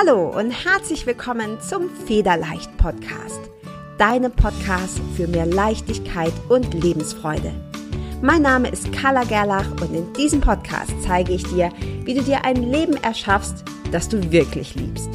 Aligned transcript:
Hallo 0.00 0.28
und 0.28 0.52
herzlich 0.52 1.06
willkommen 1.06 1.60
zum 1.60 1.90
Federleicht 2.06 2.76
Podcast, 2.76 3.40
deinem 3.98 4.30
Podcast 4.30 5.00
für 5.16 5.26
mehr 5.26 5.44
Leichtigkeit 5.44 6.32
und 6.48 6.72
Lebensfreude. 6.72 7.52
Mein 8.22 8.42
Name 8.42 8.68
ist 8.68 8.92
Carla 8.92 9.24
Gerlach 9.24 9.68
und 9.80 9.92
in 9.92 10.12
diesem 10.12 10.40
Podcast 10.40 10.92
zeige 11.02 11.32
ich 11.32 11.42
dir, 11.42 11.72
wie 12.04 12.14
du 12.14 12.22
dir 12.22 12.44
ein 12.44 12.62
Leben 12.70 12.96
erschaffst, 13.02 13.64
das 13.90 14.08
du 14.08 14.30
wirklich 14.30 14.76
liebst. 14.76 15.08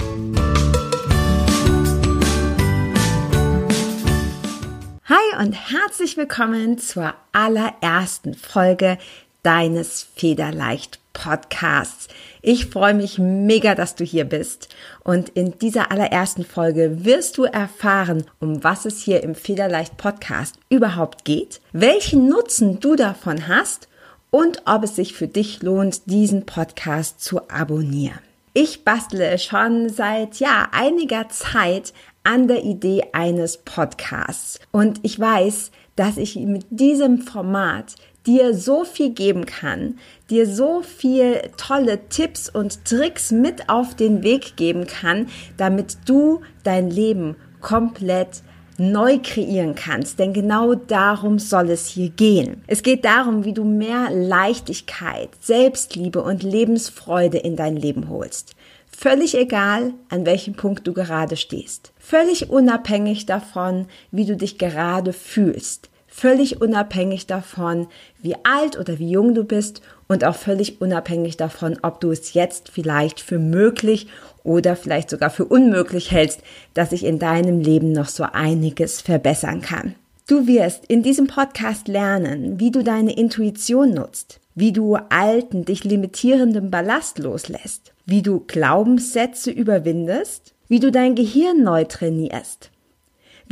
Hi 5.05 5.45
und 5.45 5.53
herzlich 5.53 6.17
willkommen 6.17 6.77
zur 6.77 7.13
allerersten 7.31 8.33
Folge 8.33 8.97
deines 9.43 10.03
Federleicht 10.03 10.99
Podcasts. 11.13 12.07
Ich 12.41 12.65
freue 12.65 12.93
mich 12.93 13.19
mega, 13.19 13.75
dass 13.75 13.95
du 13.95 14.03
hier 14.03 14.25
bist. 14.25 14.67
Und 15.03 15.29
in 15.29 15.57
dieser 15.59 15.91
allerersten 15.91 16.43
Folge 16.43 17.05
wirst 17.05 17.37
du 17.37 17.45
erfahren, 17.45 18.25
um 18.39 18.63
was 18.63 18.85
es 18.85 19.01
hier 19.01 19.23
im 19.23 19.35
Federleicht 19.35 19.95
Podcast 19.97 20.55
überhaupt 20.69 21.23
geht, 21.23 21.61
welchen 21.71 22.27
Nutzen 22.27 22.79
du 22.79 22.95
davon 22.95 23.47
hast 23.47 23.87
und 24.29 24.63
ob 24.65 24.83
es 24.83 24.95
sich 24.95 25.13
für 25.13 25.27
dich 25.27 25.61
lohnt, 25.61 26.07
diesen 26.07 26.45
Podcast 26.45 27.23
zu 27.23 27.49
abonnieren. 27.49 28.19
Ich 28.55 28.83
bastle 28.83 29.39
schon 29.39 29.89
seit 29.89 30.39
ja 30.39 30.67
einiger 30.71 31.29
Zeit 31.29 31.93
an 32.23 32.47
der 32.47 32.63
Idee 32.63 33.03
eines 33.11 33.57
Podcasts 33.57 34.59
und 34.71 34.99
ich 35.03 35.19
weiß, 35.19 35.71
dass 35.95 36.17
ich 36.17 36.35
mit 36.35 36.65
diesem 36.69 37.19
Format 37.19 37.95
dir 38.25 38.53
so 38.53 38.83
viel 38.83 39.11
geben 39.11 39.45
kann, 39.45 39.95
dir 40.29 40.47
so 40.47 40.81
viel 40.81 41.41
tolle 41.57 42.07
Tipps 42.09 42.49
und 42.49 42.85
Tricks 42.85 43.31
mit 43.31 43.69
auf 43.69 43.95
den 43.95 44.23
Weg 44.23 44.55
geben 44.55 44.87
kann, 44.87 45.27
damit 45.57 45.97
du 46.05 46.41
dein 46.63 46.89
Leben 46.89 47.35
komplett 47.61 48.41
neu 48.77 49.19
kreieren 49.21 49.75
kannst. 49.75 50.19
Denn 50.19 50.33
genau 50.33 50.73
darum 50.73 51.39
soll 51.39 51.69
es 51.69 51.87
hier 51.87 52.09
gehen. 52.09 52.63
Es 52.67 52.83
geht 52.83 53.05
darum, 53.05 53.45
wie 53.45 53.53
du 53.53 53.63
mehr 53.63 54.09
Leichtigkeit, 54.11 55.29
Selbstliebe 55.39 56.21
und 56.21 56.43
Lebensfreude 56.43 57.37
in 57.37 57.55
dein 57.55 57.75
Leben 57.75 58.09
holst. 58.09 58.55
Völlig 58.95 59.35
egal, 59.35 59.93
an 60.09 60.25
welchem 60.25 60.53
Punkt 60.53 60.87
du 60.87 60.93
gerade 60.93 61.35
stehst. 61.35 61.93
Völlig 61.97 62.49
unabhängig 62.49 63.25
davon, 63.25 63.87
wie 64.11 64.25
du 64.25 64.37
dich 64.37 64.57
gerade 64.57 65.13
fühlst 65.13 65.89
völlig 66.13 66.61
unabhängig 66.61 67.25
davon, 67.25 67.87
wie 68.21 68.35
alt 68.43 68.77
oder 68.77 68.99
wie 68.99 69.09
jung 69.09 69.33
du 69.33 69.43
bist 69.43 69.81
und 70.07 70.23
auch 70.23 70.35
völlig 70.35 70.79
unabhängig 70.79 71.37
davon, 71.37 71.79
ob 71.81 71.99
du 71.99 72.11
es 72.11 72.33
jetzt 72.33 72.69
vielleicht 72.69 73.19
für 73.19 73.39
möglich 73.39 74.07
oder 74.43 74.75
vielleicht 74.75 75.09
sogar 75.09 75.31
für 75.31 75.45
unmöglich 75.45 76.11
hältst, 76.11 76.41
dass 76.75 76.91
sich 76.91 77.03
in 77.03 77.17
deinem 77.17 77.59
Leben 77.59 77.91
noch 77.91 78.07
so 78.07 78.25
einiges 78.31 79.01
verbessern 79.01 79.61
kann. 79.61 79.95
Du 80.27 80.45
wirst 80.45 80.85
in 80.85 81.01
diesem 81.01 81.27
Podcast 81.27 81.87
lernen, 81.87 82.59
wie 82.59 82.69
du 82.69 82.83
deine 82.83 83.17
Intuition 83.17 83.93
nutzt, 83.93 84.39
wie 84.53 84.71
du 84.71 84.95
alten, 85.09 85.65
dich 85.65 85.83
limitierenden 85.83 86.69
Ballast 86.69 87.17
loslässt, 87.17 87.91
wie 88.05 88.21
du 88.21 88.41
Glaubenssätze 88.45 89.49
überwindest, 89.49 90.53
wie 90.67 90.79
du 90.79 90.91
dein 90.91 91.15
Gehirn 91.15 91.63
neu 91.63 91.85
trainierst, 91.85 92.69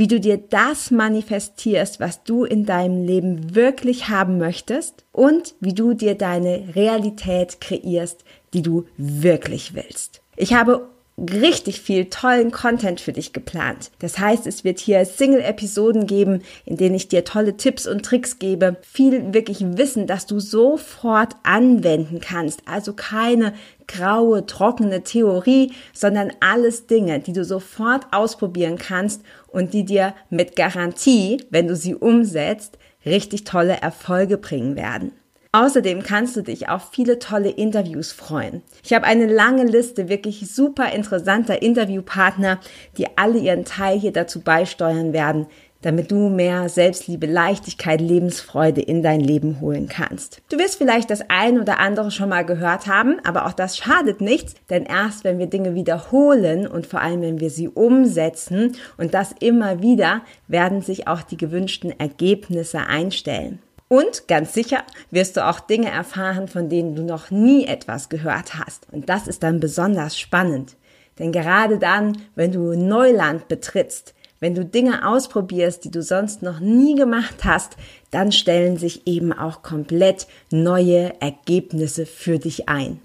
wie 0.02 0.08
du 0.08 0.20
dir 0.20 0.38
das 0.38 0.90
manifestierst, 0.90 2.00
was 2.00 2.24
du 2.24 2.44
in 2.44 2.66
deinem 2.66 3.06
Leben 3.06 3.54
wirklich 3.54 4.10
haben 4.10 4.40
möchtest 4.40 5.06
und 5.12 5.54
wie 5.60 5.76
du 5.76 5.94
dir 5.94 6.16
deine 6.16 6.74
Realität 6.74 7.62
kreierst, 7.62 8.26
die 8.56 8.64
du 8.64 8.88
wirklich 8.98 9.76
willst. 9.76 10.24
Ich 10.38 10.56
habe 10.56 10.90
richtig 11.18 11.82
viel 11.82 12.06
tollen 12.06 12.52
Content 12.52 13.00
für 13.00 13.14
dich 13.14 13.34
geplant. 13.34 13.92
Das 14.00 14.18
heißt, 14.18 14.48
es 14.48 14.64
wird 14.64 14.80
hier 14.80 15.06
Single-Episoden 15.06 16.08
geben, 16.08 16.42
in 16.66 16.78
denen 16.78 16.96
ich 16.96 17.10
dir 17.10 17.24
tolle 17.24 17.58
Tipps 17.58 17.86
und 17.88 18.04
Tricks 18.04 18.40
gebe, 18.40 18.78
viel 18.82 19.34
wirklich 19.34 19.60
Wissen, 19.78 20.08
das 20.08 20.26
du 20.26 20.40
sofort 20.40 21.36
anwenden 21.44 22.22
kannst. 22.22 22.62
Also 22.66 22.94
keine 22.94 23.54
graue, 23.88 24.46
trockene 24.46 25.04
Theorie, 25.04 25.74
sondern 25.94 26.32
alles 26.40 26.88
Dinge, 26.88 27.20
die 27.20 27.34
du 27.34 27.44
sofort 27.44 28.08
ausprobieren 28.12 28.78
kannst 28.78 29.22
und 29.48 29.74
die 29.74 29.86
dir 29.86 30.14
mit 30.30 30.56
Garantie, 30.56 31.44
wenn 31.50 31.68
du 31.68 31.76
sie 31.76 31.96
umsetzt, 31.96 32.78
richtig 33.06 33.44
tolle 33.44 33.82
Erfolge 33.82 34.38
bringen 34.38 34.76
werden. 34.76 35.12
Außerdem 35.54 36.04
kannst 36.04 36.38
du 36.38 36.44
dich 36.44 36.70
auf 36.70 36.92
viele 36.94 37.20
tolle 37.20 37.50
Interviews 37.50 38.14
freuen. 38.14 38.62
Ich 38.86 38.94
habe 38.94 39.06
eine 39.06 39.26
lange 39.26 39.66
Liste 39.66 40.08
wirklich 40.08 40.50
super 40.50 40.94
interessanter 40.94 41.62
Interviewpartner, 41.62 42.60
die 42.98 43.18
alle 43.18 43.38
ihren 43.38 43.66
Teil 43.66 44.00
hier 44.00 44.14
dazu 44.14 44.40
beisteuern 44.40 45.12
werden, 45.12 45.48
damit 45.82 46.10
du 46.10 46.30
mehr 46.30 46.70
Selbstliebe, 46.70 47.26
Leichtigkeit, 47.26 48.00
Lebensfreude 48.00 48.80
in 48.80 49.04
dein 49.04 49.20
Leben 49.20 49.60
holen 49.60 49.90
kannst. 49.90 50.42
Du 50.50 50.58
wirst 50.58 50.78
vielleicht 50.78 51.10
das 51.10 51.24
ein 51.28 51.60
oder 51.60 51.80
andere 51.80 52.12
schon 52.12 52.30
mal 52.30 52.46
gehört 52.46 52.88
haben, 52.88 53.20
aber 53.26 53.46
auch 53.46 53.54
das 53.54 53.78
schadet 53.78 54.22
nichts, 54.22 54.56
denn 54.70 54.86
erst 54.86 55.26
wenn 55.26 55.38
wir 55.38 55.48
Dinge 55.48 55.76
wiederholen 55.76 56.66
und 56.66 56.88
vor 56.88 57.02
allem 57.02 57.22
wenn 57.22 57.42
wir 57.42 57.50
sie 57.50 57.68
umsetzen 57.68 58.78
und 58.98 59.14
das 59.14 59.34
immer 59.42 59.82
wieder, 59.82 60.22
werden 60.48 60.82
sich 60.82 61.10
auch 61.10 61.24
die 61.24 61.38
gewünschten 61.38 62.00
Ergebnisse 62.00 62.80
einstellen. 62.88 63.60
Und 63.92 64.30
ganz 64.30 64.54
sicher 64.54 64.86
wirst 65.10 65.36
du 65.36 65.46
auch 65.46 65.60
Dinge 65.60 65.92
erfahren, 65.92 66.48
von 66.48 66.70
denen 66.70 66.96
du 66.96 67.04
noch 67.04 67.30
nie 67.30 67.66
etwas 67.66 68.08
gehört 68.08 68.58
hast. 68.58 68.88
Und 68.90 69.10
das 69.10 69.28
ist 69.28 69.44
dann 69.44 69.60
besonders 69.60 70.18
spannend. 70.18 70.78
Denn 71.20 71.34
gerade 71.34 71.78
dann, 71.78 72.22
wenn 72.36 72.54
du 72.54 72.74
Neuland 72.74 73.50
betrittst, 73.50 74.14
wenn 74.40 74.56
du 74.56 74.64
Dinge 74.64 75.06
ausprobierst, 75.06 75.84
die 75.84 75.92
du 75.92 76.02
sonst 76.02 76.42
noch 76.42 76.62
nie 76.62 76.96
gemacht 76.96 77.44
hast, 77.44 77.76
dann 78.12 78.32
stellen 78.32 78.78
sich 78.78 79.08
eben 79.08 79.34
auch 79.34 79.62
komplett 79.62 80.26
neue 80.52 81.12
Ergebnisse 81.20 82.06
für 82.06 82.40
dich 82.40 82.70
ein. 82.70 83.02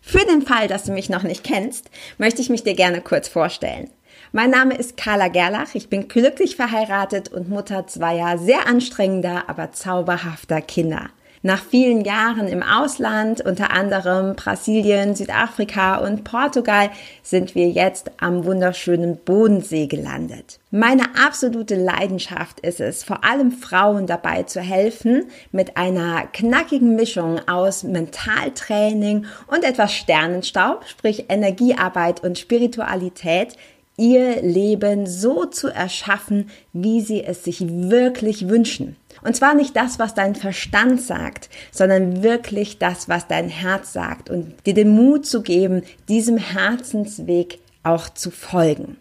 Für 0.00 0.26
den 0.26 0.42
Fall, 0.42 0.66
dass 0.66 0.82
du 0.82 0.90
mich 0.90 1.08
noch 1.08 1.22
nicht 1.22 1.44
kennst, 1.44 1.88
möchte 2.18 2.42
ich 2.42 2.50
mich 2.50 2.64
dir 2.64 2.74
gerne 2.74 3.00
kurz 3.00 3.28
vorstellen. 3.28 3.90
Mein 4.32 4.50
Name 4.50 4.76
ist 4.76 4.98
Carla 4.98 5.28
Gerlach. 5.28 5.74
Ich 5.74 5.88
bin 5.88 6.06
glücklich 6.06 6.56
verheiratet 6.56 7.32
und 7.32 7.48
Mutter 7.48 7.86
zweier 7.86 8.36
sehr 8.36 8.66
anstrengender, 8.66 9.44
aber 9.48 9.72
zauberhafter 9.72 10.60
Kinder. 10.60 11.08
Nach 11.40 11.62
vielen 11.62 12.04
Jahren 12.04 12.46
im 12.48 12.62
Ausland, 12.62 13.40
unter 13.40 13.70
anderem 13.70 14.34
Brasilien, 14.34 15.14
Südafrika 15.14 15.96
und 15.96 16.24
Portugal, 16.24 16.90
sind 17.22 17.54
wir 17.54 17.68
jetzt 17.68 18.10
am 18.18 18.44
wunderschönen 18.44 19.16
Bodensee 19.16 19.86
gelandet. 19.86 20.58
Meine 20.70 21.04
absolute 21.24 21.76
Leidenschaft 21.76 22.60
ist 22.60 22.80
es, 22.80 23.04
vor 23.04 23.24
allem 23.24 23.52
Frauen 23.52 24.06
dabei 24.06 24.42
zu 24.42 24.60
helfen, 24.60 25.30
mit 25.52 25.76
einer 25.78 26.26
knackigen 26.26 26.96
Mischung 26.96 27.40
aus 27.48 27.84
Mentaltraining 27.84 29.24
und 29.46 29.64
etwas 29.64 29.94
Sternenstaub, 29.94 30.84
sprich 30.86 31.26
Energiearbeit 31.30 32.22
und 32.22 32.36
Spiritualität, 32.36 33.56
ihr 33.98 34.40
Leben 34.40 35.06
so 35.06 35.44
zu 35.44 35.68
erschaffen, 35.68 36.48
wie 36.72 37.02
sie 37.02 37.22
es 37.22 37.44
sich 37.44 37.62
wirklich 37.62 38.48
wünschen. 38.48 38.96
Und 39.22 39.36
zwar 39.36 39.54
nicht 39.54 39.76
das, 39.76 39.98
was 39.98 40.14
dein 40.14 40.34
Verstand 40.34 41.02
sagt, 41.02 41.50
sondern 41.72 42.22
wirklich 42.22 42.78
das, 42.78 43.08
was 43.08 43.26
dein 43.26 43.48
Herz 43.48 43.92
sagt 43.92 44.30
und 44.30 44.54
dir 44.64 44.74
den 44.74 44.90
Mut 44.90 45.26
zu 45.26 45.42
geben, 45.42 45.82
diesem 46.08 46.38
Herzensweg 46.38 47.58
auch 47.82 48.08
zu 48.08 48.30
folgen. 48.30 48.96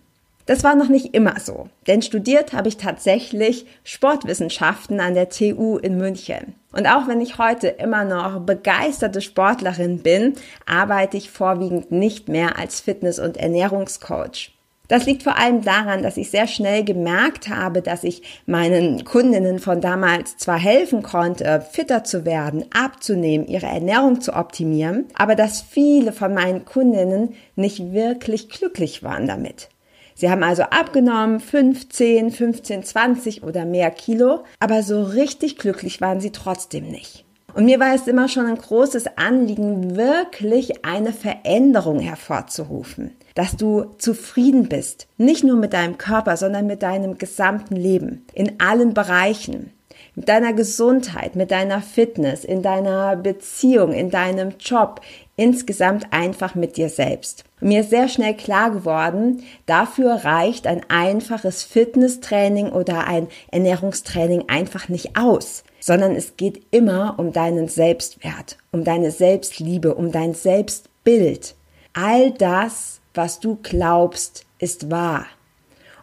Das 0.48 0.64
war 0.64 0.76
noch 0.76 0.88
nicht 0.88 1.14
immer 1.14 1.42
so, 1.42 1.68
denn 1.88 2.02
studiert 2.02 2.54
habe 2.54 2.70
ich 2.70 2.78
tatsächlich 2.78 3.66
Sportwissenschaften 3.84 5.02
an 5.02 5.14
der 5.14 5.28
TU 5.28 5.78
in 5.78 5.98
München. 5.98 6.56
Und 6.72 6.88
auch 6.88 7.06
wenn 7.08 7.20
ich 7.20 7.38
heute 7.38 7.68
immer 7.68 8.06
noch 8.06 8.40
begeisterte 8.40 9.20
Sportlerin 9.20 10.04
bin, 10.04 10.36
arbeite 10.66 11.18
ich 11.18 11.30
vorwiegend 11.30 11.92
nicht 11.92 12.30
mehr 12.30 12.58
als 12.58 12.80
Fitness- 12.80 13.20
und 13.20 13.36
Ernährungscoach. 13.36 14.57
Das 14.88 15.06
liegt 15.06 15.24
vor 15.24 15.38
allem 15.38 15.64
daran, 15.64 16.02
dass 16.02 16.16
ich 16.16 16.32
sehr 16.32 16.48
schnell 16.48 16.84
gemerkt 16.84 17.50
habe, 17.50 17.82
dass 17.82 18.04
ich 18.04 18.24
meinen 18.46 19.04
Kundinnen 19.04 19.60
von 19.60 19.82
damals 19.82 20.38
zwar 20.38 20.58
helfen 20.58 21.04
konnte, 21.04 21.66
fitter 21.72 22.06
zu 22.06 22.24
werden, 22.24 22.64
abzunehmen, 22.74 23.48
ihre 23.48 23.66
Ernährung 23.66 24.22
zu 24.22 24.34
optimieren, 24.34 25.06
aber 25.14 25.36
dass 25.36 25.62
viele 25.62 26.14
von 26.14 26.34
meinen 26.34 26.64
Kundinnen 26.64 27.36
nicht 27.56 27.92
wirklich 27.92 28.50
glücklich 28.50 29.04
waren 29.04 29.28
damit. 29.28 29.70
Sie 30.16 30.32
haben 30.32 30.42
also 30.42 30.64
abgenommen 30.64 31.40
15, 31.40 32.32
15, 32.32 32.84
20 32.84 33.44
oder 33.44 33.66
mehr 33.66 33.92
Kilo, 33.92 34.46
aber 34.60 34.82
so 34.82 35.04
richtig 35.04 35.58
glücklich 35.58 36.02
waren 36.02 36.22
sie 36.22 36.32
trotzdem 36.32 36.90
nicht. 36.90 37.27
Und 37.58 37.66
mir 37.66 37.80
war 37.80 37.94
es 37.94 38.08
immer 38.08 38.30
schon 38.30 38.46
ein 38.46 38.58
großes 38.58 39.18
Anliegen, 39.18 39.98
wirklich 39.98 40.86
eine 40.86 41.12
Veränderung 41.12 42.00
hervorzurufen 42.00 43.18
dass 43.38 43.56
du 43.56 43.94
zufrieden 44.00 44.68
bist. 44.68 45.08
Nicht 45.18 45.44
nur 45.44 45.58
mit 45.58 45.74
deinem 45.74 46.00
Körper, 46.00 46.38
sondern 46.38 46.66
mit 46.66 46.82
deinem 46.82 47.20
gesamten 47.20 47.76
Leben. 47.76 48.26
In 48.34 48.60
allen 48.60 48.96
Bereichen. 48.96 49.74
Mit 50.16 50.28
deiner 50.28 50.54
Gesundheit, 50.54 51.36
mit 51.36 51.52
deiner 51.52 51.84
Fitness, 51.84 52.44
in 52.44 52.64
deiner 52.64 53.16
Beziehung, 53.16 53.94
in 53.94 54.10
deinem 54.10 54.56
Job, 54.60 55.02
insgesamt 55.36 56.08
einfach 56.12 56.56
mit 56.56 56.78
dir 56.78 56.90
selbst. 56.90 57.44
Und 57.62 57.68
mir 57.68 57.82
ist 57.82 57.92
sehr 57.92 58.08
schnell 58.08 58.34
klar 58.34 58.72
geworden, 58.72 59.44
dafür 59.68 60.14
reicht 60.24 60.66
ein 60.66 60.82
einfaches 60.90 61.62
Fitnesstraining 61.62 62.70
oder 62.72 63.06
ein 63.06 63.28
Ernährungstraining 63.52 64.46
einfach 64.48 64.90
nicht 64.90 65.16
aus, 65.16 65.64
sondern 65.88 66.18
es 66.18 66.36
geht 66.36 66.64
immer 66.72 67.16
um 67.18 67.32
deinen 67.32 67.70
Selbstwert, 67.70 68.58
um 68.74 68.84
deine 68.84 69.10
Selbstliebe, 69.10 69.96
um 69.96 70.12
dein 70.12 70.34
Selbstbild. 70.34 71.56
All 71.94 72.32
das, 72.32 73.00
was 73.14 73.40
du 73.40 73.58
glaubst, 73.64 74.46
ist 74.60 74.92
wahr. 74.92 75.28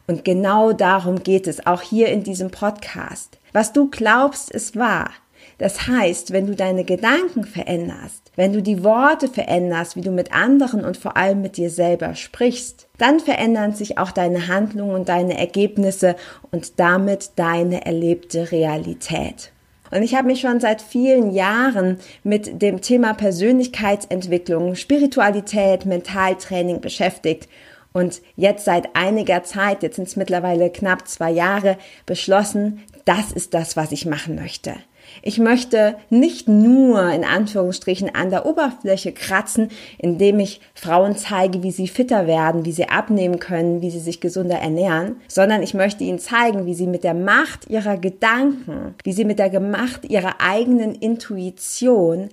Und 0.07 0.25
genau 0.25 0.73
darum 0.73 1.23
geht 1.23 1.47
es 1.47 1.67
auch 1.67 1.83
hier 1.83 2.09
in 2.09 2.25
diesem 2.25 2.51
Podcast. 2.51 3.37
Was 3.53 3.75
du 3.75 3.91
glaubst, 3.91 4.51
ist 4.51 4.75
wahr. 4.75 5.11
Das 5.59 5.87
heißt, 5.87 6.33
wenn 6.33 6.47
du 6.47 6.57
deine 6.57 6.85
Gedanken 6.85 7.45
veränderst, 7.45 8.33
wenn 8.37 8.55
du 8.55 8.63
die 8.63 8.85
Worte 8.85 9.29
veränderst, 9.29 9.97
wie 9.97 10.01
du 10.01 10.13
mit 10.13 10.33
anderen 10.33 10.83
und 10.83 10.97
vor 10.97 11.19
allem 11.19 11.43
mit 11.43 11.59
dir 11.59 11.69
selber 11.69 12.15
sprichst, 12.15 12.89
dann 12.97 13.21
verändern 13.21 13.75
sich 13.75 13.99
auch 13.99 14.13
deine 14.13 14.49
Handlungen 14.49 14.95
und 14.95 15.11
deine 15.11 15.39
Ergebnisse 15.39 16.17
und 16.53 16.81
damit 16.81 17.33
deine 17.37 17.85
erlebte 17.85 18.51
Realität. 18.51 19.53
Und 19.95 20.03
ich 20.03 20.17
habe 20.17 20.27
mich 20.27 20.41
schon 20.41 20.59
seit 20.59 20.83
vielen 20.83 21.31
Jahren 21.31 21.99
mit 22.25 22.61
dem 22.61 22.81
Thema 22.81 23.15
Persönlichkeitsentwicklung, 23.15 24.75
Spiritualität, 24.75 25.87
Mentaltraining 25.87 26.81
beschäftigt 26.81 27.49
und 27.93 28.21
jetzt 28.35 28.65
seit 28.65 28.97
einiger 28.97 29.45
Zeit, 29.45 29.85
jetzt 29.85 29.95
sind 29.95 30.09
es 30.09 30.17
mittlerweile 30.17 30.71
knapp 30.71 31.07
zwei 31.07 31.31
Jahre, 31.31 31.79
beschlossen, 32.07 32.83
das 33.05 33.31
ist 33.31 33.55
das, 33.55 33.77
was 33.77 33.93
ich 33.93 34.05
machen 34.05 34.35
möchte. 34.35 34.75
Ich 35.23 35.39
möchte 35.39 35.97
nicht 36.11 36.49
nur 36.49 37.11
in 37.11 37.25
Anführungsstrichen 37.25 38.15
an 38.15 38.31
der 38.31 38.47
Oberfläche 38.47 39.13
kratzen, 39.13 39.69
indem 39.99 40.39
ich 40.39 40.61
Frauen 40.75 41.17
zeige, 41.17 41.63
wie 41.63 41.71
sie 41.71 41.89
fitter 41.89 42.27
werden, 42.27 42.65
wie 42.65 42.73
sie 42.73 42.89
abnehmen 42.89 43.39
können, 43.39 43.83
wie 43.83 43.91
sie 43.91 44.01
sich 44.01 44.21
gesunder 44.21 44.57
ernähren, 44.57 45.17
sondern 45.29 45.63
ich 45.63 45.75
möchte 45.75 46.05
ihnen 46.05 46.19
zeigen, 46.19 46.67
wie 46.67 46.75
sie 46.75 46.87
mit 46.87 47.05
der 47.05 47.15
Macht 47.15 47.69
ihrer 47.71 47.97
Gedanken, 47.97 48.95
wie 49.03 49.13
sie 49.13 49.25
mit 49.25 49.39
der 49.39 49.61
Macht 49.61 50.05
ihrer 50.05 50.41
eigenen 50.41 50.95
Intuition 50.95 52.29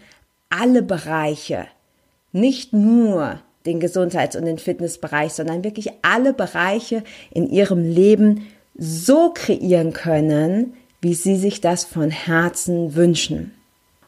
alle 0.50 0.82
Bereiche, 0.82 1.66
nicht 2.32 2.74
nur 2.74 3.40
den 3.66 3.80
Gesundheits- 3.80 4.36
und 4.36 4.46
den 4.46 4.58
Fitnessbereich, 4.58 5.34
sondern 5.34 5.64
wirklich 5.64 5.92
alle 6.02 6.34
Bereiche 6.34 7.04
in 7.32 7.50
ihrem 7.50 7.84
Leben 7.84 8.48
so 8.78 9.32
kreieren 9.34 9.94
können, 9.94 10.74
wie 11.02 11.14
Sie 11.14 11.36
sich 11.36 11.62
das 11.62 11.84
von 11.84 12.12
Herzen 12.12 12.96
wünschen. 12.96 13.54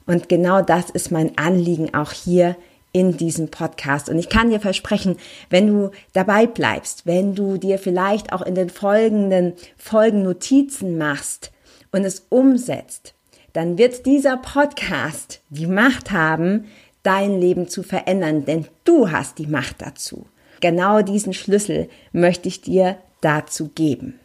Und 0.06 0.30
genau 0.30 0.62
das 0.62 0.90
ist 0.90 1.12
mein 1.12 1.38
Anliegen 1.38 1.94
auch 1.94 2.12
hier 2.12 2.56
in 2.92 3.18
diesem 3.18 3.50
Podcast. 3.50 4.08
Und 4.08 4.20
ich 4.20 4.30
kann 4.30 4.52
dir 4.52 4.60
versprechen, 4.60 5.18
wenn 5.50 5.68
du 5.68 5.92
dabei 6.14 6.46
bleibst, 6.46 7.06
wenn 7.06 7.34
du 7.36 7.58
dir 7.58 7.80
vielleicht 7.80 8.32
auch 8.32 8.44
in 8.44 8.56
den 8.56 8.70
folgenden 8.70 9.54
Folgen 9.78 10.24
Notizen 10.24 10.98
machst 10.98 11.52
und 11.92 12.06
es 12.06 12.28
umsetzt, 12.30 13.16
dann 13.52 13.78
wird 13.78 14.06
dieser 14.06 14.38
Podcast 14.38 15.42
die 15.50 15.68
Macht 15.68 16.12
haben, 16.12 16.66
dein 17.02 17.40
Leben 17.40 17.68
zu 17.68 17.84
verändern, 17.84 18.46
denn 18.46 18.68
du 18.84 19.12
hast 19.12 19.40
die 19.40 19.48
Macht 19.48 19.82
dazu. 19.82 20.26
Genau 20.62 21.02
diesen 21.02 21.34
Schlüssel 21.34 21.90
möchte 22.14 22.48
ich 22.48 22.62
dir 22.62 22.98
dazu 23.22 23.70
geben. 23.70 24.20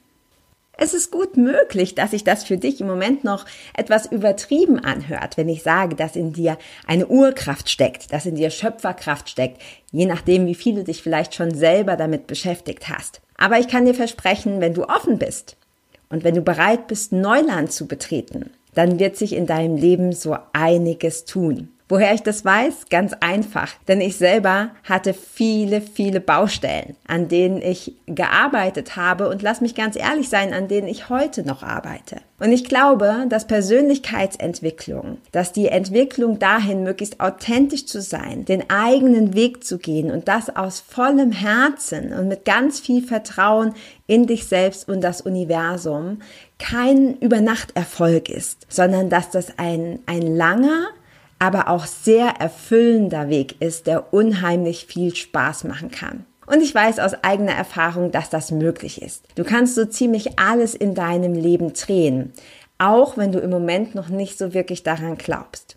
Es 0.81 0.95
ist 0.95 1.11
gut 1.11 1.37
möglich, 1.37 1.97
dass 1.97 2.13
sich 2.13 2.23
das 2.23 2.45
für 2.45 2.57
dich 2.57 2.81
im 2.81 2.87
Moment 2.87 3.25
noch 3.25 3.47
etwas 3.77 4.07
übertrieben 4.07 4.79
anhört, 4.79 5.37
wenn 5.37 5.49
ich 5.49 5.65
sage, 5.65 5.97
dass 5.97 6.15
in 6.15 6.33
dir 6.33 6.57
eine 6.87 7.09
Urkraft 7.09 7.69
steckt, 7.69 8.13
dass 8.13 8.27
in 8.27 8.37
dir 8.37 8.51
Schöpferkraft 8.51 9.29
steckt, 9.29 9.61
je 9.91 10.07
nachdem, 10.07 10.47
wie 10.47 10.55
viel 10.55 10.77
du 10.77 10.85
dich 10.85 11.03
vielleicht 11.03 11.35
schon 11.35 11.53
selber 11.53 11.97
damit 11.97 12.29
beschäftigt 12.29 12.89
hast. 12.89 13.21
Aber 13.37 13.59
ich 13.59 13.67
kann 13.67 13.87
dir 13.87 13.95
versprechen, 13.95 14.61
wenn 14.61 14.73
du 14.73 14.85
offen 14.85 15.19
bist 15.19 15.57
und 16.11 16.23
wenn 16.23 16.37
du 16.37 16.43
bereit 16.43 16.87
bist, 16.87 17.11
Neuland 17.11 17.73
zu 17.73 17.89
betreten, 17.89 18.51
dann 18.75 19.01
wird 19.01 19.17
sich 19.17 19.33
in 19.33 19.47
deinem 19.47 19.77
Leben 19.77 20.13
so 20.13 20.37
einiges 20.53 21.25
tun. 21.25 21.71
Woher 21.88 22.12
ich 22.12 22.23
das 22.23 22.44
weiß? 22.44 22.87
Ganz 22.90 23.14
einfach. 23.20 23.70
Denn 23.88 24.02
ich 24.02 24.17
selber 24.17 24.70
hatte 24.85 25.14
viele, 25.14 25.81
viele 25.81 26.20
Baustellen, 26.20 26.96
an 27.06 27.29
denen 27.29 27.62
ich 27.62 27.94
gearbeitet 28.06 28.96
habe 28.96 29.29
und 29.31 29.40
lass 29.40 29.62
mich 29.62 29.75
ganz 29.75 29.96
ehrlich 29.96 30.29
sein, 30.29 30.52
an 30.52 30.69
denen 30.69 30.87
ich 30.87 31.08
heute 31.08 31.46
noch 31.46 31.62
arbeite. 31.62 32.17
Und 32.40 32.52
ich 32.52 32.64
glaube, 32.64 33.26
dass 33.29 33.46
Persönlichkeitsentwicklung, 33.46 35.19
dass 35.32 35.52
die 35.52 35.69
Entwicklung 35.69 36.38
dahin, 36.38 36.85
möglichst 36.85 37.20
authentisch 37.20 37.87
zu 37.87 38.00
sein, 38.00 38.44
den 38.44 38.69
eigenen 38.70 39.35
Weg 39.35 39.64
zu 39.64 39.79
gehen 39.79 40.11
und 40.11 40.29
das 40.29 40.55
aus 40.55 40.81
vollem 40.81 41.32
Herzen 41.32 42.12
und 42.12 42.29
mit 42.29 42.44
ganz 42.44 42.79
viel 42.79 43.02
Vertrauen 43.02 43.75
in 44.06 44.26
dich 44.26 44.46
selbst 44.46 44.88
und 44.88 45.00
das 45.00 45.23
Universum, 45.23 46.20
kein 46.58 47.17
Übernachterfolg 47.19 48.29
ist, 48.29 48.67
sondern 48.69 49.11
dass 49.11 49.31
das 49.31 49.58
ein, 49.58 50.00
ein 50.06 50.37
langer, 50.37 50.88
aber 51.38 51.69
auch 51.69 51.87
sehr 51.87 52.29
erfüllender 52.38 53.29
Weg 53.29 53.61
ist, 53.61 53.87
der 53.87 54.12
unheimlich 54.12 54.87
viel 54.87 55.14
Spaß 55.14 55.64
machen 55.64 55.90
kann. 55.90 56.25
Und 56.46 56.62
ich 56.62 56.75
weiß 56.75 56.99
aus 56.99 57.12
eigener 57.23 57.52
Erfahrung, 57.52 58.11
dass 58.11 58.31
das 58.31 58.50
möglich 58.50 59.02
ist. 59.02 59.26
Du 59.35 59.44
kannst 59.44 59.75
so 59.75 59.85
ziemlich 59.85 60.38
alles 60.38 60.75
in 60.75 60.94
deinem 60.94 61.35
Leben 61.35 61.75
drehen, 61.75 62.32
auch 62.79 63.17
wenn 63.17 63.32
du 63.32 63.38
im 63.38 63.50
Moment 63.50 63.94
noch 63.94 64.08
nicht 64.08 64.38
so 64.38 64.55
wirklich 64.55 64.82
daran 64.82 65.19
glaubst. 65.19 65.68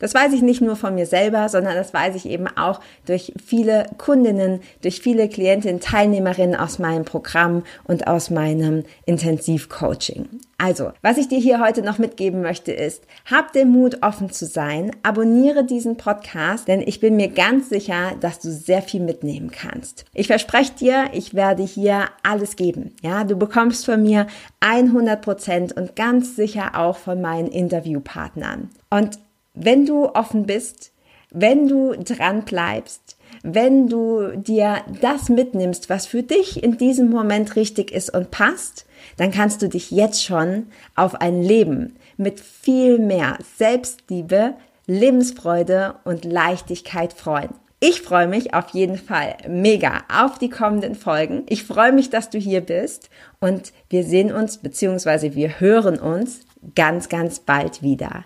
Das 0.00 0.14
weiß 0.14 0.32
ich 0.32 0.42
nicht 0.42 0.60
nur 0.60 0.74
von 0.74 0.96
mir 0.96 1.06
selber, 1.06 1.48
sondern 1.48 1.76
das 1.76 1.94
weiß 1.94 2.16
ich 2.16 2.26
eben 2.26 2.48
auch 2.56 2.80
durch 3.06 3.32
viele 3.44 3.86
Kundinnen, 3.96 4.60
durch 4.82 5.00
viele 5.00 5.28
Klientinnen, 5.28 5.80
Teilnehmerinnen 5.80 6.56
aus 6.56 6.80
meinem 6.80 7.04
Programm 7.04 7.62
und 7.84 8.08
aus 8.08 8.30
meinem 8.30 8.82
Intensivcoaching. 9.06 10.40
Also, 10.58 10.92
was 11.00 11.16
ich 11.16 11.28
dir 11.28 11.38
hier 11.38 11.60
heute 11.60 11.82
noch 11.82 11.98
mitgeben 11.98 12.42
möchte 12.42 12.72
ist, 12.72 13.04
hab 13.24 13.52
den 13.52 13.70
Mut, 13.70 14.02
offen 14.02 14.30
zu 14.30 14.44
sein, 14.44 14.90
abonniere 15.02 15.64
diesen 15.64 15.96
Podcast, 15.96 16.68
denn 16.68 16.82
ich 16.82 17.00
bin 17.00 17.16
mir 17.16 17.28
ganz 17.28 17.70
sicher, 17.70 18.12
dass 18.20 18.40
du 18.40 18.50
sehr 18.50 18.82
viel 18.82 19.00
mitnehmen 19.00 19.50
kannst. 19.50 20.04
Ich 20.12 20.26
verspreche 20.26 20.74
dir, 20.74 21.04
ich 21.12 21.34
werde 21.34 21.62
hier 21.62 22.04
alles 22.22 22.56
geben. 22.56 22.94
Ja, 23.02 23.24
du 23.24 23.36
bekommst 23.36 23.86
von 23.86 24.02
mir 24.02 24.26
100 24.60 25.22
Prozent 25.22 25.72
und 25.76 25.96
ganz 25.96 26.36
sicher 26.36 26.72
auch 26.78 26.96
von 26.96 27.20
meinen 27.20 27.48
Interviewpartnern. 27.48 28.68
Und 28.90 29.18
wenn 29.62 29.86
du 29.86 30.06
offen 30.06 30.46
bist, 30.46 30.92
wenn 31.30 31.68
du 31.68 31.92
dran 31.92 32.44
bleibst, 32.44 33.16
wenn 33.42 33.88
du 33.88 34.36
dir 34.36 34.78
das 35.00 35.28
mitnimmst, 35.28 35.88
was 35.88 36.06
für 36.06 36.22
dich 36.22 36.62
in 36.62 36.78
diesem 36.78 37.10
Moment 37.10 37.56
richtig 37.56 37.92
ist 37.92 38.10
und 38.12 38.30
passt, 38.30 38.86
dann 39.16 39.30
kannst 39.30 39.62
du 39.62 39.68
dich 39.68 39.90
jetzt 39.90 40.24
schon 40.24 40.66
auf 40.96 41.14
ein 41.20 41.42
Leben 41.42 41.96
mit 42.16 42.40
viel 42.40 42.98
mehr 42.98 43.38
Selbstliebe, 43.58 44.54
Lebensfreude 44.86 45.94
und 46.04 46.24
Leichtigkeit 46.24 47.12
freuen. 47.12 47.50
Ich 47.82 48.02
freue 48.02 48.28
mich 48.28 48.52
auf 48.52 48.70
jeden 48.70 48.98
Fall 48.98 49.36
mega 49.48 50.02
auf 50.12 50.38
die 50.38 50.50
kommenden 50.50 50.94
Folgen. 50.94 51.44
Ich 51.48 51.64
freue 51.64 51.92
mich, 51.92 52.10
dass 52.10 52.28
du 52.28 52.38
hier 52.38 52.60
bist 52.60 53.08
und 53.40 53.72
wir 53.88 54.04
sehen 54.04 54.32
uns 54.32 54.58
bzw. 54.58 55.34
wir 55.34 55.60
hören 55.60 55.98
uns 55.98 56.40
ganz, 56.74 57.08
ganz 57.08 57.40
bald 57.40 57.82
wieder. 57.82 58.24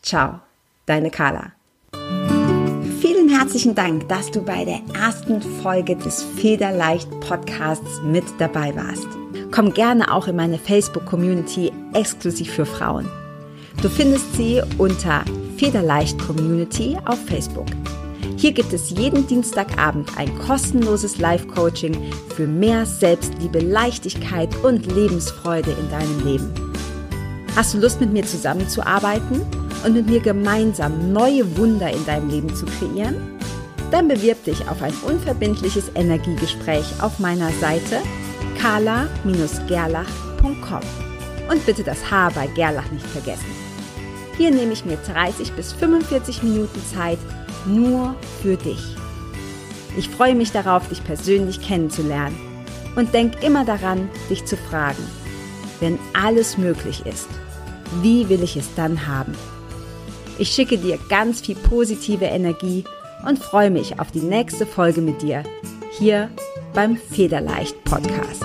Ciao 0.00 0.40
deine 0.86 1.10
Carla. 1.10 1.52
Vielen 3.00 3.28
herzlichen 3.28 3.74
Dank, 3.74 4.08
dass 4.08 4.30
du 4.30 4.42
bei 4.42 4.64
der 4.64 4.80
ersten 4.94 5.42
Folge 5.62 5.96
des 5.96 6.22
Federleicht 6.22 7.08
Podcasts 7.20 8.00
mit 8.02 8.24
dabei 8.38 8.74
warst. 8.76 9.06
Komm 9.50 9.72
gerne 9.72 10.12
auch 10.12 10.26
in 10.26 10.36
meine 10.36 10.58
Facebook-Community 10.58 11.70
exklusiv 11.92 12.50
für 12.52 12.66
Frauen. 12.66 13.08
Du 13.82 13.88
findest 13.88 14.34
sie 14.34 14.62
unter 14.78 15.24
Federleicht 15.56 16.18
Community 16.18 16.96
auf 17.04 17.18
Facebook. 17.26 17.66
Hier 18.36 18.52
gibt 18.52 18.72
es 18.72 18.90
jeden 18.90 19.26
Dienstagabend 19.26 20.18
ein 20.18 20.36
kostenloses 20.38 21.18
Live-Coaching 21.18 21.96
für 22.34 22.46
mehr 22.46 22.84
Selbstliebe, 22.84 23.60
Leichtigkeit 23.60 24.54
und 24.64 24.86
Lebensfreude 24.86 25.70
in 25.70 25.90
deinem 25.90 26.24
Leben. 26.24 26.52
Hast 27.54 27.74
du 27.74 27.78
Lust 27.78 28.00
mit 28.00 28.12
mir 28.12 28.24
zusammenzuarbeiten? 28.24 29.42
Und 29.84 29.94
mit 29.94 30.06
mir 30.06 30.20
gemeinsam 30.20 31.12
neue 31.12 31.56
Wunder 31.56 31.90
in 31.90 32.06
deinem 32.06 32.30
Leben 32.30 32.54
zu 32.54 32.66
kreieren? 32.66 33.16
Dann 33.90 34.06
bewirb 34.08 34.44
dich 34.44 34.68
auf 34.68 34.82
ein 34.82 34.94
unverbindliches 35.06 35.90
Energiegespräch 35.94 36.84
auf 37.00 37.18
meiner 37.18 37.50
Seite 37.60 38.00
kala-gerlach.com 38.60 40.80
und 41.50 41.66
bitte 41.66 41.84
das 41.84 42.10
H 42.10 42.30
bei 42.30 42.46
Gerlach 42.48 42.90
nicht 42.90 43.06
vergessen. 43.06 43.46
Hier 44.36 44.50
nehme 44.50 44.72
ich 44.72 44.84
mir 44.84 44.96
30 44.96 45.52
bis 45.52 45.72
45 45.72 46.42
Minuten 46.42 46.82
Zeit 46.92 47.18
nur 47.66 48.16
für 48.42 48.56
dich. 48.56 48.82
Ich 49.96 50.08
freue 50.08 50.34
mich 50.34 50.50
darauf, 50.50 50.88
dich 50.88 51.04
persönlich 51.04 51.60
kennenzulernen 51.60 52.36
und 52.96 53.14
denk 53.14 53.44
immer 53.44 53.64
daran, 53.64 54.08
dich 54.28 54.44
zu 54.44 54.56
fragen, 54.56 55.02
wenn 55.80 55.98
alles 56.14 56.58
möglich 56.58 57.06
ist, 57.06 57.28
wie 58.02 58.28
will 58.28 58.42
ich 58.42 58.56
es 58.56 58.74
dann 58.74 59.06
haben? 59.06 59.34
Ich 60.38 60.50
schicke 60.50 60.78
dir 60.78 60.98
ganz 61.08 61.40
viel 61.40 61.54
positive 61.54 62.24
Energie 62.24 62.84
und 63.26 63.38
freue 63.38 63.70
mich 63.70 63.98
auf 64.00 64.10
die 64.10 64.20
nächste 64.20 64.66
Folge 64.66 65.00
mit 65.00 65.22
dir 65.22 65.44
hier 65.98 66.30
beim 66.74 66.96
Federleicht 66.96 67.82
Podcast. 67.84 68.44